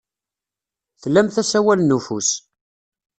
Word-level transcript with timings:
Tlamt 1.01 1.35
asawal 1.41 1.79
n 1.83 1.95
ufus. 1.97 2.29